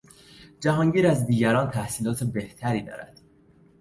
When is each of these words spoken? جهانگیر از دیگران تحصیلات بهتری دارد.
جهانگیر 0.59 1.07
از 1.07 1.25
دیگران 1.27 1.69
تحصیلات 1.69 2.23
بهتری 2.23 2.81
دارد. 2.83 3.21